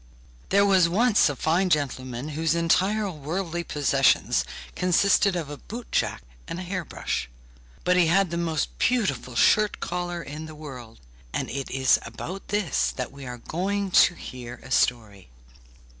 There 0.49 0.65
was 0.65 0.89
once 0.89 1.29
a 1.29 1.35
fine 1.35 1.69
gentleman 1.69 2.29
whose 2.29 2.55
entire 2.55 3.11
worldly 3.11 3.63
possessions 3.63 4.45
consisted 4.75 5.35
of 5.35 5.47
a 5.51 5.57
boot 5.57 5.91
jack 5.91 6.23
and 6.47 6.59
a 6.59 6.63
hair 6.63 6.83
brush; 6.83 7.29
but 7.83 7.95
he 7.97 8.07
had 8.07 8.31
the 8.31 8.35
most 8.35 8.75
beautiful 8.79 9.35
shirt 9.35 9.79
collar 9.79 10.23
in 10.23 10.47
the 10.47 10.55
world, 10.55 11.01
and 11.33 11.51
it 11.51 11.69
is 11.69 11.99
about 12.01 12.47
this 12.47 12.89
that 12.93 13.11
we 13.11 13.27
are 13.27 13.37
going 13.37 13.91
to 13.91 14.15
hear 14.15 14.55
a 14.63 14.71
story. 14.71 15.29